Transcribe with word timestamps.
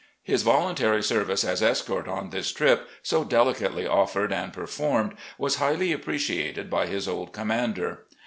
His 0.23 0.41
voluntary 0.41 1.03
service 1.03 1.43
as 1.43 1.61
escort 1.61 2.07
on 2.07 2.31
this 2.31 2.51
trip, 2.51 2.89
so 3.03 3.23
delicately 3.23 3.85
offered 3.85 4.33
and 4.33 4.51
performed, 4.51 5.13
was 5.37 5.57
highly 5.57 5.91
appreciated 5.91 6.71
by 6.71 6.87
his 6.87 7.07
old 7.07 7.33
commander. 7.33 8.07